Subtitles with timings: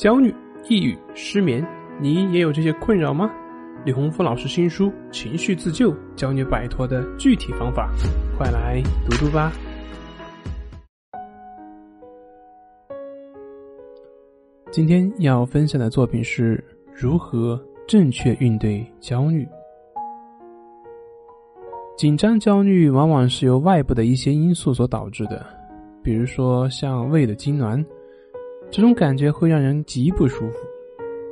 [0.00, 0.34] 焦虑、
[0.66, 1.62] 抑郁、失眠，
[2.00, 3.30] 你也有这些困扰吗？
[3.84, 7.92] 李洪福老师新书《情绪自救》教你摆脱的具体方法，
[8.34, 9.52] 快来读读吧。
[14.70, 16.64] 今天要分享的作品是
[16.94, 19.46] 如何正确应对焦虑。
[21.98, 25.44] 紧张、焦虑往往是由外部的一些因素所导致的，
[26.02, 27.84] 比如说像胃的痉挛。
[28.70, 30.58] 这种感觉会让人极不舒服，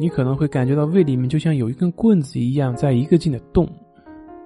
[0.00, 3.68] 你可能会感觉到胃里面就像有一根棍子一样在一个劲的动。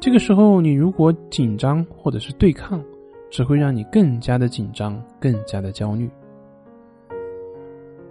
[0.00, 2.82] 这个时候，你如果紧张或者是对抗，
[3.30, 6.10] 只会让你更加的紧张，更加的焦虑。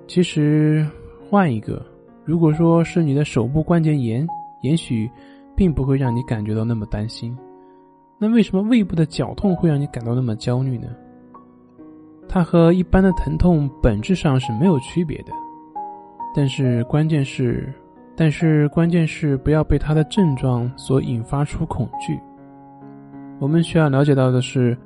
[0.08, 0.88] 其实
[1.30, 1.86] 换一个，
[2.24, 4.26] 如果说是你的手部关节炎，
[4.62, 5.10] 也许
[5.56, 7.38] 并不会让你感觉到那么担心。
[8.18, 10.88] 那为什么胃部的绞痛会让你感到那么焦虑呢？
[12.32, 15.34] 它和一般的疼痛本质上是没有区别的，
[16.36, 17.74] 但是关键是，
[18.16, 22.18] 但是关键是不要被它的症状所引发出恐惧。
[23.40, 24.78] 我们需要了解到的是，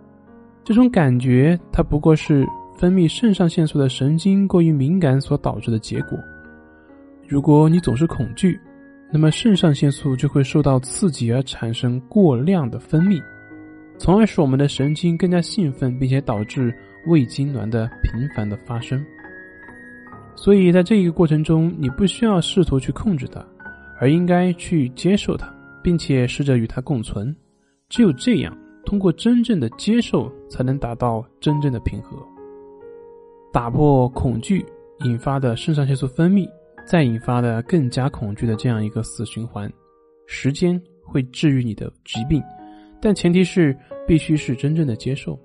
[0.64, 6.18] 这种感觉它不过是分泌肾上腺素的神经过于敏感所导致的结果。
[7.28, 8.58] 如果你总是恐惧，
[9.12, 13.22] 那么肾上腺素就会受到刺激而产生过量的分泌，
[14.04, 16.76] 从而使我们的神经更加兴奋，并且导致。
[17.06, 19.06] 胃痉挛的频繁的发生，
[20.38, 23.46] 所以在这一个过程中，你不需要试图去控制它，
[24.00, 27.36] 而应该去接受它，并且试着与它共存。
[27.90, 32.18] 只有这样，通过真正的接受，才能达到真正的平和，
[33.52, 34.66] 打破恐惧
[35.04, 36.50] 引发的肾上腺素分泌，
[36.86, 39.70] 再引发的更加恐惧的这样一个死循环。
[40.26, 42.42] 时间会治愈你的疾病，
[43.04, 45.38] 但前提是必须是真正的接受。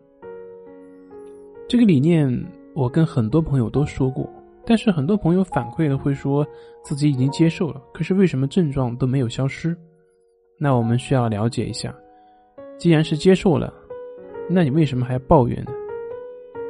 [1.69, 2.33] 这个理念
[2.73, 4.31] 我跟很多朋友都说过，
[4.65, 6.47] 但是很多朋友反馈的会说
[6.85, 9.77] 自己已经接受了，可是为什么症状都没有消失？
[10.57, 11.93] 那我们需要了解一下，
[12.79, 13.75] 既然是接受了，
[14.49, 15.73] 那你为什么还要抱怨呢？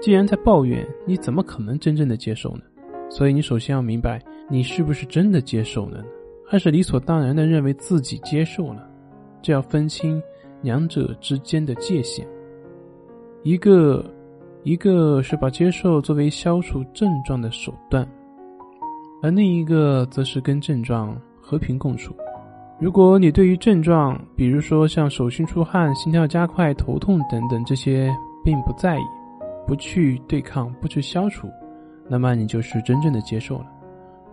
[0.01, 2.63] 既然在抱怨，你怎么可能真正的接受呢？
[3.11, 6.05] 所以你首先要明白，你是不是真的接受了呢？
[6.47, 8.89] 还是理所当然的认为自己接受了？
[9.43, 10.21] 这要分清
[10.63, 12.27] 两者之间的界限，
[13.43, 14.05] 一个。
[14.65, 18.07] 一个是把接受作为消除症状的手段，
[19.23, 22.15] 而另一个则是跟症状和平共处。
[22.79, 28.13] 如果你对于症状，比如说像手心出汗、心跳加快、头痛等等这些
[28.45, 29.03] 并不在意，
[29.67, 31.49] 不去对抗、不去消除，
[32.09, 33.67] 那么你就是真正的接受了。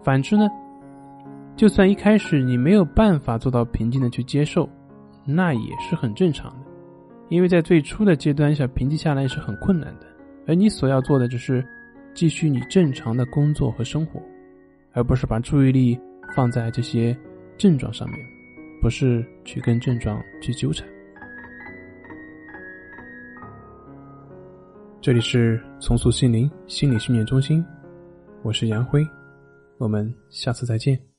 [0.03, 0.49] 反之呢，
[1.55, 4.67] 就算一开始你没有办法做到平静的去接受，
[5.25, 6.67] 那也是很正常的，
[7.29, 10.05] 因为在最初的阶段想平静下来是很困难的。
[10.47, 11.65] 而你所要做的只是
[12.13, 14.21] 继续你正常的工作和生活，
[14.93, 15.99] 而不是把注意力
[16.35, 17.17] 放在这些
[17.57, 18.19] 症状上面，
[18.81, 20.87] 不是去跟症状去纠缠。
[25.01, 27.65] 这里是重塑心灵心理训练中心，
[28.43, 29.03] 我是杨辉，
[29.79, 31.14] 我们下次再见。